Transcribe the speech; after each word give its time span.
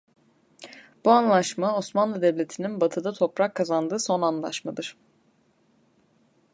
Bu 1.05 1.11
antlaşma 1.11 1.77
Osmanlı 1.77 2.21
Devleti'nin 2.21 2.81
Batı'da 2.81 3.13
toprak 3.13 3.55
kazandığı 3.55 3.99
son 3.99 4.21
antlaşmadır. 4.21 4.97